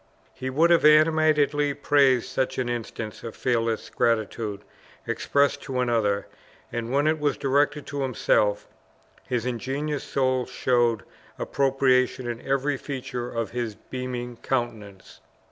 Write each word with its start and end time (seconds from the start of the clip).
He 0.33 0.49
would 0.49 0.71
have 0.71 0.83
animatedly 0.83 1.75
praised 1.75 2.27
such 2.27 2.57
an 2.57 2.67
instance 2.69 3.23
of 3.23 3.35
fearless 3.35 3.91
gratitude 3.91 4.63
expressed 5.05 5.61
to 5.65 5.79
another, 5.79 6.25
and 6.71 6.89
when 6.91 7.05
it 7.05 7.19
was 7.19 7.37
directed 7.37 7.85
to 7.85 8.01
himself, 8.01 8.67
his 9.27 9.45
ingenuous 9.45 10.03
soul 10.03 10.47
showed 10.47 11.03
approbation 11.37 12.25
in 12.25 12.41
every 12.41 12.77
feature 12.77 13.29
of 13.29 13.51
his 13.51 13.75
beaming 13.75 14.37
countenance. 14.37 15.19